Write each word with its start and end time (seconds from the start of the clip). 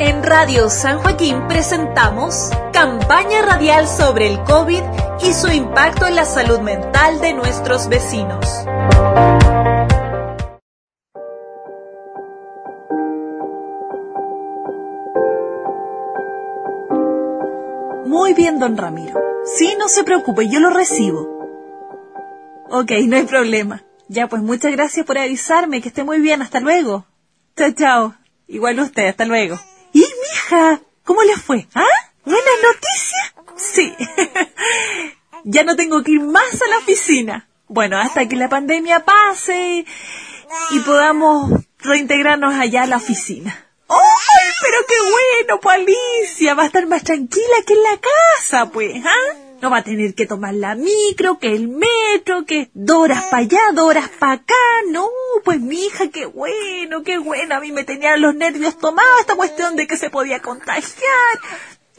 En 0.00 0.24
Radio 0.24 0.68
San 0.70 0.98
Joaquín 0.98 1.46
presentamos 1.46 2.50
campaña 2.72 3.42
radial 3.42 3.86
sobre 3.86 4.26
el 4.26 4.42
COVID 4.42 4.82
y 5.22 5.32
su 5.32 5.48
impacto 5.48 6.06
en 6.06 6.16
la 6.16 6.24
salud 6.24 6.58
mental 6.60 7.20
de 7.20 7.32
nuestros 7.32 7.88
vecinos. 7.88 8.44
Muy 18.06 18.34
bien, 18.34 18.58
don 18.58 18.76
Ramiro. 18.76 19.20
Sí, 19.44 19.76
no 19.78 19.88
se 19.88 20.02
preocupe, 20.02 20.48
yo 20.48 20.58
lo 20.58 20.70
recibo. 20.70 21.20
Ok, 22.70 22.90
no 23.06 23.16
hay 23.16 23.24
problema. 23.24 23.84
Ya, 24.08 24.28
pues 24.28 24.42
muchas 24.42 24.72
gracias 24.72 25.06
por 25.06 25.18
avisarme, 25.18 25.80
que 25.80 25.88
esté 25.88 26.02
muy 26.02 26.20
bien, 26.20 26.42
hasta 26.42 26.60
luego. 26.60 27.06
Chao, 27.56 27.70
chao. 27.72 28.14
Igual 28.48 28.80
usted, 28.80 29.06
hasta 29.06 29.24
luego. 29.24 29.56
¿Cómo 31.04 31.22
le 31.22 31.36
fue? 31.36 31.66
¿Ah? 31.74 31.84
¿Buena 32.24 32.50
noticia? 32.62 33.34
Sí. 33.56 33.94
ya 35.44 35.64
no 35.64 35.76
tengo 35.76 36.02
que 36.02 36.12
ir 36.12 36.20
más 36.22 36.62
a 36.62 36.68
la 36.68 36.78
oficina. 36.78 37.48
Bueno, 37.68 37.98
hasta 37.98 38.28
que 38.28 38.36
la 38.36 38.48
pandemia 38.48 39.04
pase 39.04 39.84
y 40.70 40.78
podamos 40.80 41.50
reintegrarnos 41.78 42.54
allá 42.54 42.82
a 42.84 42.86
la 42.86 42.96
oficina. 42.96 43.68
¡Ay, 43.88 44.50
pero 44.62 44.78
qué 44.88 44.94
bueno, 45.00 45.60
pues 45.60 45.76
Alicia! 45.76 46.54
Va 46.54 46.64
a 46.64 46.66
estar 46.66 46.86
más 46.86 47.04
tranquila 47.04 47.56
que 47.66 47.74
en 47.74 47.82
la 47.82 48.00
casa, 48.00 48.70
pues, 48.70 49.04
¿ah? 49.04 49.43
No 49.64 49.70
va 49.70 49.78
a 49.78 49.82
tener 49.82 50.14
que 50.14 50.26
tomar 50.26 50.52
la 50.52 50.74
micro, 50.74 51.38
que 51.38 51.54
el 51.54 51.68
metro, 51.68 52.44
que 52.44 52.68
dos 52.74 52.98
horas 52.98 53.24
para 53.30 53.44
allá, 53.44 53.60
dos 53.72 53.86
horas 53.86 54.10
para 54.18 54.32
acá. 54.32 54.54
No, 54.90 55.08
pues 55.42 55.58
mi 55.58 55.86
hija, 55.86 56.10
qué 56.10 56.26
bueno, 56.26 57.02
qué 57.02 57.16
bueno. 57.16 57.54
A 57.54 57.60
mí 57.60 57.72
me 57.72 57.82
tenían 57.82 58.20
los 58.20 58.34
nervios 58.34 58.76
tomados 58.76 59.20
esta 59.20 59.36
cuestión 59.36 59.74
de 59.74 59.86
que 59.86 59.96
se 59.96 60.10
podía 60.10 60.42
contagiar. 60.42 61.40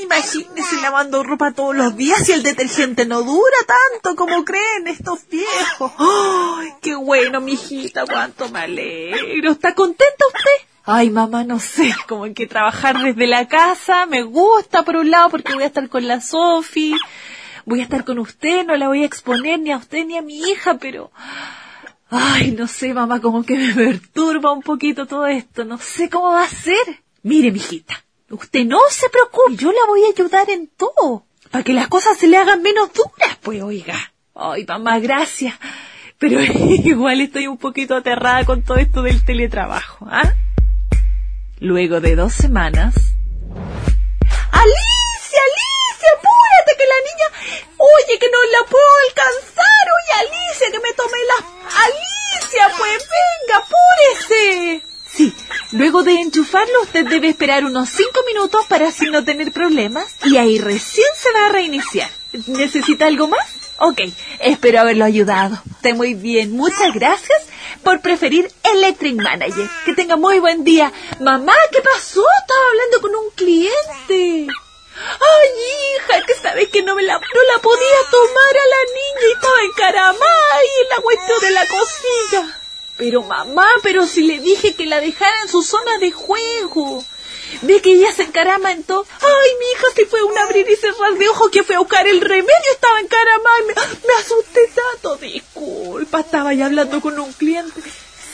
Imagínese 0.00 0.80
lavando 0.80 1.22
ropa 1.22 1.52
todos 1.52 1.76
los 1.76 1.98
días 1.98 2.26
y 2.30 2.32
el 2.32 2.42
detergente 2.42 3.04
no 3.04 3.24
dura 3.24 3.58
tanto 3.66 4.16
como 4.16 4.42
creen 4.42 4.86
estos 4.86 5.28
viejos. 5.28 5.92
¡Ay, 5.98 6.70
qué 6.80 6.94
bueno, 6.94 7.42
mijita! 7.42 8.06
¡Cuánto 8.06 8.48
me 8.48 8.60
alegro! 8.60 9.52
¿Está 9.52 9.74
contenta 9.74 10.24
usted? 10.28 10.66
Ay, 10.86 11.10
mamá, 11.10 11.44
no 11.44 11.60
sé, 11.60 11.94
como 12.08 12.32
que 12.32 12.46
trabajar 12.46 13.02
desde 13.02 13.26
la 13.26 13.48
casa 13.48 14.06
me 14.06 14.22
gusta 14.22 14.82
por 14.82 14.96
un 14.96 15.10
lado 15.10 15.28
porque 15.28 15.52
voy 15.52 15.64
a 15.64 15.66
estar 15.66 15.86
con 15.90 16.08
la 16.08 16.22
Sofi, 16.22 16.94
voy 17.64 17.80
a 17.80 17.84
estar 17.84 18.04
con 18.04 18.18
usted, 18.18 18.66
no 18.66 18.76
la 18.76 18.88
voy 18.88 19.02
a 19.02 19.06
exponer 19.06 19.60
ni 19.60 19.70
a 19.70 19.76
usted 19.76 20.04
ni 20.06 20.16
a 20.16 20.22
mi 20.22 20.38
hija, 20.38 20.78
pero... 20.78 21.10
Ay, 22.12 22.50
no 22.50 22.66
sé, 22.66 22.92
mamá, 22.92 23.20
como 23.20 23.44
que 23.44 23.56
me 23.56 23.72
perturba 23.72 24.52
un 24.52 24.62
poquito 24.62 25.06
todo 25.06 25.26
esto, 25.26 25.64
no 25.64 25.78
sé 25.78 26.10
cómo 26.10 26.32
va 26.32 26.42
a 26.42 26.48
ser. 26.48 27.02
Mire, 27.22 27.52
mijita, 27.52 28.04
usted 28.30 28.64
no 28.64 28.80
se 28.90 29.08
preocupe, 29.08 29.56
yo 29.56 29.70
la 29.70 29.86
voy 29.86 30.02
a 30.04 30.08
ayudar 30.08 30.50
en 30.50 30.68
todo, 30.68 31.24
para 31.50 31.62
que 31.62 31.72
las 31.72 31.86
cosas 31.86 32.18
se 32.18 32.26
le 32.26 32.36
hagan 32.36 32.62
menos 32.62 32.92
duras, 32.92 33.38
pues, 33.42 33.62
oiga. 33.62 33.96
Ay, 34.34 34.64
mamá, 34.66 34.98
gracias. 34.98 35.54
Pero 36.18 36.40
igual 36.42 37.20
estoy 37.20 37.46
un 37.46 37.58
poquito 37.58 37.94
aterrada 37.94 38.44
con 38.44 38.64
todo 38.64 38.78
esto 38.78 39.02
del 39.02 39.24
teletrabajo, 39.24 40.06
¿ah? 40.10 40.34
Luego 41.60 42.00
de 42.00 42.16
dos 42.16 42.32
semanas... 42.32 43.09
luego 55.90 56.04
de 56.04 56.20
enchufarlo 56.20 56.82
usted 56.82 57.04
debe 57.04 57.30
esperar 57.30 57.64
unos 57.64 57.88
cinco 57.88 58.20
minutos 58.24 58.64
para 58.68 58.86
así 58.86 59.10
no 59.10 59.24
tener 59.24 59.50
problemas 59.50 60.14
y 60.24 60.36
ahí 60.36 60.56
recién 60.56 61.08
se 61.18 61.32
va 61.32 61.46
a 61.46 61.48
reiniciar. 61.48 62.08
¿Necesita 62.46 63.06
algo 63.06 63.26
más? 63.26 63.44
Ok, 63.80 64.02
espero 64.38 64.78
haberlo 64.78 65.04
ayudado. 65.04 65.60
Está 65.68 65.92
muy 65.92 66.14
bien. 66.14 66.52
Muchas 66.52 66.94
gracias 66.94 67.42
por 67.82 68.00
preferir 68.02 68.52
Electric 68.62 69.16
Manager. 69.16 69.68
Que 69.84 69.94
tenga 69.94 70.14
muy 70.14 70.38
buen 70.38 70.62
día. 70.62 70.92
Mamá, 71.18 71.56
¿qué 71.72 71.82
pasó? 71.82 72.22
Estaba 72.40 72.60
hablando 72.70 73.00
con 73.00 73.16
un 73.16 73.30
cliente. 73.34 74.46
Ay, 74.46 75.48
hija, 75.96 76.24
que 76.24 76.34
sabes 76.34 76.68
que 76.68 76.84
no 76.84 76.94
me 76.94 77.02
la, 77.02 77.14
no 77.14 77.42
la 77.52 77.60
podía 77.60 78.00
tomar 78.12 78.54
a 78.54 78.68
la 78.74 78.82
niña 78.94 79.28
y 79.28 79.32
estaba 79.32 79.62
encaramada 79.64 80.54
ahí 80.54 80.68
en 80.84 80.88
la 80.90 81.02
cuestión 81.02 81.40
de 81.40 81.50
la 81.50 81.66
cocina. 81.66 82.59
Pero 83.00 83.22
mamá, 83.22 83.66
pero 83.82 84.06
si 84.06 84.22
le 84.24 84.40
dije 84.40 84.74
que 84.74 84.84
la 84.84 85.00
dejara 85.00 85.34
en 85.42 85.48
su 85.48 85.62
zona 85.62 85.96
de 86.00 86.12
juego. 86.12 87.02
Ve 87.62 87.80
que 87.80 87.94
ella 87.94 88.12
se 88.12 88.24
encarama 88.24 88.72
en 88.72 88.82
todo. 88.82 89.06
Ay, 89.22 89.50
mi 89.58 89.72
hija 89.72 89.86
se 89.96 90.04
fue 90.04 90.20
a 90.20 90.24
un 90.26 90.36
abrir 90.36 90.66
y 90.68 90.76
cerrar 90.76 91.14
de 91.14 91.26
ojos 91.30 91.50
que 91.50 91.62
fue 91.62 91.76
a 91.76 91.78
buscar 91.78 92.06
el 92.06 92.20
remedio, 92.20 92.72
estaba 92.74 93.00
encaramada 93.00 93.56
y 93.62 93.66
me, 93.68 93.74
me 93.74 94.14
asusté 94.20 94.60
tanto. 94.74 95.16
Disculpa, 95.16 96.20
estaba 96.20 96.52
ya 96.52 96.66
hablando 96.66 97.00
con 97.00 97.18
un 97.18 97.32
cliente. 97.32 97.80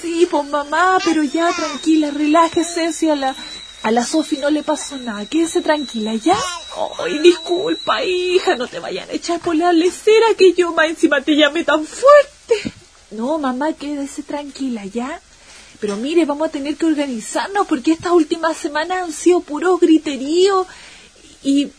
Sí, 0.00 0.28
pues 0.30 0.44
mamá, 0.44 0.98
pero 1.04 1.24
ya 1.24 1.52
tranquila, 1.52 2.12
relájese, 2.12 2.92
si 2.92 3.10
a 3.10 3.16
la, 3.16 3.34
a 3.82 3.90
la 3.90 4.06
Sofi 4.06 4.36
no 4.36 4.48
le 4.48 4.62
pasó 4.62 4.96
nada, 4.96 5.26
quédese 5.26 5.60
tranquila, 5.60 6.14
¿ya? 6.14 6.38
Ay, 7.00 7.18
disculpa, 7.18 8.04
hija, 8.04 8.54
no 8.54 8.68
te 8.68 8.78
vayan 8.78 9.10
a 9.10 9.12
echar 9.12 9.40
por 9.40 9.56
la 9.56 9.72
lecera 9.72 10.34
que 10.38 10.52
yo 10.52 10.72
más 10.72 10.86
encima 10.86 11.20
te 11.20 11.34
llamé 11.34 11.64
tan 11.64 11.84
fuerte. 11.84 12.31
No, 13.12 13.38
mamá, 13.38 13.72
quédese 13.72 14.22
tranquila, 14.22 14.84
¿ya? 14.86 15.20
Pero 15.80 15.96
mire, 15.96 16.24
vamos 16.24 16.48
a 16.48 16.52
tener 16.52 16.76
que 16.76 16.86
organizarnos 16.86 17.66
porque 17.66 17.92
estas 17.92 18.12
últimas 18.12 18.56
semanas 18.56 19.02
han 19.02 19.12
sido 19.12 19.40
puros 19.40 19.80
griterío 19.80 20.66
y, 21.42 21.70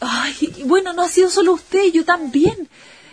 ay, 0.00 0.34
y 0.56 0.62
bueno, 0.62 0.92
no 0.92 1.02
ha 1.02 1.08
sido 1.08 1.30
solo 1.30 1.52
usted, 1.52 1.92
yo 1.92 2.04
también. 2.04 2.68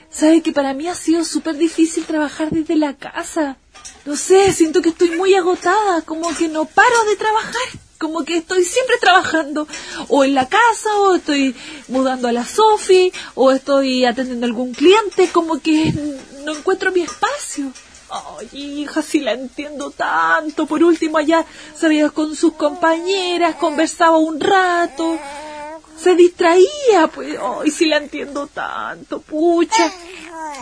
Sabe 0.09 0.41
que 0.41 0.53
para 0.53 0.73
mí 0.73 0.87
ha 0.87 0.95
sido 0.95 1.25
súper 1.25 1.57
difícil 1.57 2.05
trabajar 2.05 2.49
desde 2.49 2.75
la 2.75 2.95
casa. 2.95 3.57
No 4.05 4.16
sé, 4.16 4.53
siento 4.53 4.81
que 4.81 4.89
estoy 4.89 5.11
muy 5.11 5.35
agotada, 5.35 6.01
como 6.01 6.33
que 6.33 6.47
no 6.47 6.66
paro 6.66 7.03
de 7.09 7.17
trabajar, 7.17 7.53
como 7.97 8.23
que 8.23 8.37
estoy 8.37 8.63
siempre 8.63 8.95
trabajando, 8.99 9.67
o 10.07 10.23
en 10.23 10.33
la 10.33 10.47
casa, 10.47 10.95
o 11.01 11.16
estoy 11.16 11.55
mudando 11.87 12.27
a 12.27 12.31
la 12.31 12.45
Sofi, 12.45 13.11
o 13.35 13.51
estoy 13.51 14.05
atendiendo 14.05 14.45
a 14.45 14.49
algún 14.49 14.73
cliente, 14.73 15.29
como 15.29 15.59
que 15.59 15.93
no 16.43 16.53
encuentro 16.53 16.91
mi 16.91 17.01
espacio. 17.01 17.71
Ay, 18.09 18.81
hija, 18.81 19.01
si 19.01 19.19
la 19.19 19.33
entiendo 19.33 19.91
tanto. 19.91 20.65
Por 20.65 20.83
último, 20.83 21.17
allá 21.17 21.45
salía 21.75 22.09
con 22.09 22.35
sus 22.35 22.53
compañeras, 22.53 23.55
conversaba 23.55 24.17
un 24.17 24.39
rato, 24.39 25.19
se 26.01 26.15
distraía, 26.15 27.07
pues, 27.13 27.37
ay, 27.37 27.71
si 27.71 27.85
la 27.85 27.97
entiendo 27.97 28.47
tanto, 28.47 29.19
pucha. 29.19 29.91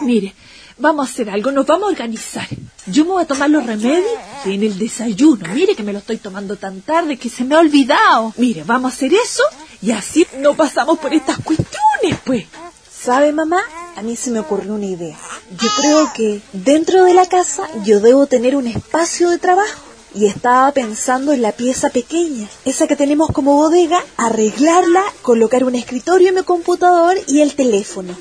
Mire, 0.02 0.34
vamos 0.78 1.08
a 1.08 1.12
hacer 1.12 1.30
algo, 1.30 1.52
nos 1.52 1.66
vamos 1.68 1.88
a 1.88 1.92
organizar. 1.92 2.48
Yo 2.88 3.04
me 3.06 3.12
voy 3.12 3.24
a 3.24 3.28
tomar 3.28 3.50
los 3.50 3.66
remedios 3.66 4.06
en 4.46 4.64
el 4.64 4.78
desayuno. 4.78 5.48
Mire 5.54 5.76
que 5.76 5.84
me 5.84 5.94
lo 5.94 6.00
estoy 6.00 6.18
tomando 6.18 6.56
tan 6.56 6.82
tarde 6.82 7.18
que 7.18 7.30
se 7.30 7.44
me 7.44 7.56
ha 7.56 7.60
olvidado. 7.60 8.34
Mire, 8.38 8.64
vamos 8.64 8.92
a 8.92 8.96
hacer 8.96 9.14
eso 9.14 9.44
y 9.82 9.92
así 9.92 10.28
no 10.40 10.56
pasamos 10.56 11.00
por 11.00 11.14
estas 11.14 11.38
cuestiones, 11.40 12.20
pues. 12.26 12.46
¿Sabe, 12.92 13.32
mamá? 13.32 13.62
A 13.96 14.02
mí 14.02 14.16
se 14.16 14.32
me 14.32 14.40
ocurrió 14.40 14.74
una 14.74 14.86
idea. 14.86 15.18
Yo 15.62 15.70
creo 15.78 16.12
que 16.14 16.42
dentro 16.54 17.04
de 17.04 17.14
la 17.14 17.28
casa 17.28 17.68
yo 17.84 18.00
debo 18.00 18.26
tener 18.26 18.56
un 18.56 18.68
espacio 18.68 19.30
de 19.30 19.38
trabajo. 19.38 19.82
Y 20.16 20.28
estaba 20.28 20.72
pensando 20.72 21.34
en 21.34 21.42
la 21.42 21.52
pieza 21.52 21.90
pequeña, 21.90 22.48
esa 22.64 22.88
que 22.88 22.96
tenemos 22.96 23.32
como 23.32 23.56
bodega, 23.56 24.02
arreglarla, 24.16 25.04
colocar 25.22 25.66
un 25.66 25.76
escritorio 25.76 26.30
en 26.30 26.36
mi 26.36 26.44
computador 26.44 27.18
y 27.28 27.42
el 27.42 27.54
teléfono. 27.54 28.18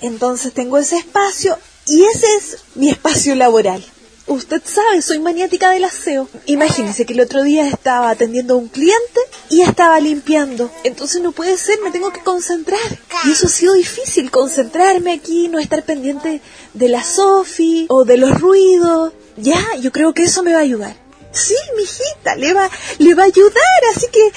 Entonces 0.00 0.52
tengo 0.52 0.76
ese 0.76 0.96
espacio 0.98 1.56
y 1.86 2.02
ese 2.02 2.26
es 2.36 2.58
mi 2.74 2.90
espacio 2.90 3.36
laboral. 3.36 3.84
Usted 4.30 4.62
sabe, 4.64 5.02
soy 5.02 5.18
maniática 5.18 5.70
del 5.70 5.82
aseo. 5.82 6.28
Imagínese 6.46 7.04
que 7.04 7.14
el 7.14 7.20
otro 7.20 7.42
día 7.42 7.66
estaba 7.66 8.10
atendiendo 8.10 8.54
a 8.54 8.58
un 8.58 8.68
cliente 8.68 9.20
y 9.48 9.62
estaba 9.62 9.98
limpiando. 9.98 10.70
Entonces 10.84 11.20
no 11.20 11.32
puede 11.32 11.56
ser, 11.56 11.80
me 11.82 11.90
tengo 11.90 12.12
que 12.12 12.20
concentrar. 12.20 12.78
Y 13.24 13.32
eso 13.32 13.48
ha 13.48 13.50
sido 13.50 13.72
difícil, 13.74 14.30
concentrarme 14.30 15.14
aquí, 15.14 15.48
no 15.48 15.58
estar 15.58 15.82
pendiente 15.82 16.40
de 16.74 16.88
la 16.88 17.02
Sofi 17.02 17.86
o 17.88 18.04
de 18.04 18.18
los 18.18 18.40
ruidos. 18.40 19.12
Ya, 19.36 19.60
yo 19.80 19.90
creo 19.90 20.14
que 20.14 20.22
eso 20.22 20.44
me 20.44 20.52
va 20.52 20.60
a 20.60 20.62
ayudar. 20.62 20.96
Sí, 21.32 21.56
mijita, 21.76 22.36
le 22.36 22.54
va, 22.54 22.70
le 22.98 23.14
va 23.14 23.24
a 23.24 23.26
ayudar, 23.26 23.82
así 23.96 24.06
que, 24.12 24.32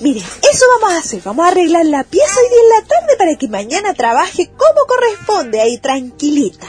mire, 0.00 0.20
eso 0.20 0.66
vamos 0.80 0.96
a 0.96 0.98
hacer, 0.98 1.22
vamos 1.24 1.44
a 1.44 1.50
arreglar 1.50 1.86
la 1.86 2.02
pieza 2.02 2.40
hoy 2.40 2.48
día 2.48 2.62
en 2.62 2.68
la 2.68 2.88
tarde 2.88 3.16
para 3.16 3.36
que 3.36 3.46
mañana 3.46 3.94
trabaje 3.94 4.50
como 4.56 4.86
corresponde, 4.88 5.60
ahí 5.60 5.78
tranquilita. 5.78 6.66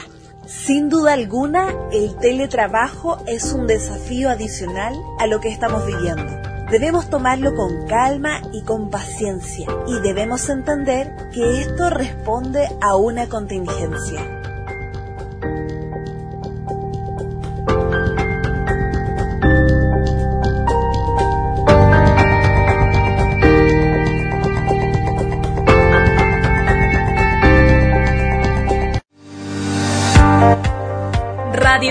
Sin 0.68 0.90
duda 0.90 1.14
alguna, 1.14 1.74
el 1.92 2.14
teletrabajo 2.16 3.22
es 3.26 3.54
un 3.54 3.66
desafío 3.66 4.28
adicional 4.28 4.94
a 5.18 5.26
lo 5.26 5.40
que 5.40 5.48
estamos 5.48 5.86
viviendo. 5.86 6.30
Debemos 6.70 7.08
tomarlo 7.08 7.54
con 7.54 7.86
calma 7.86 8.42
y 8.52 8.64
con 8.64 8.90
paciencia 8.90 9.66
y 9.86 9.98
debemos 10.00 10.46
entender 10.50 11.10
que 11.32 11.62
esto 11.62 11.88
responde 11.88 12.68
a 12.82 12.96
una 12.96 13.30
contingencia. 13.30 14.37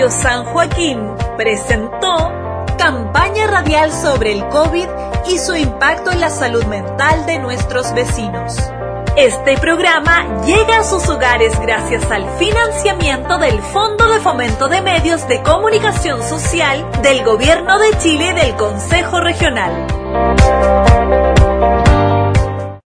San 0.06 0.44
Joaquín 0.44 1.10
presentó 1.36 2.32
campaña 2.78 3.48
radial 3.48 3.92
sobre 3.92 4.32
el 4.32 4.48
COVID 4.48 4.86
y 5.28 5.38
su 5.38 5.56
impacto 5.56 6.12
en 6.12 6.20
la 6.20 6.30
salud 6.30 6.64
mental 6.66 7.26
de 7.26 7.40
nuestros 7.40 7.92
vecinos. 7.92 8.56
Este 9.16 9.58
programa 9.58 10.44
llega 10.46 10.78
a 10.78 10.84
sus 10.84 11.08
hogares 11.08 11.58
gracias 11.60 12.08
al 12.12 12.30
financiamiento 12.38 13.38
del 13.38 13.60
Fondo 13.60 14.08
de 14.08 14.20
Fomento 14.20 14.68
de 14.68 14.80
Medios 14.80 15.26
de 15.26 15.42
Comunicación 15.42 16.22
Social 16.22 16.88
del 17.02 17.24
Gobierno 17.24 17.78
de 17.80 17.98
Chile 17.98 18.28
y 18.30 18.34
del 18.34 18.54
Consejo 18.54 19.20
Regional. 19.20 19.86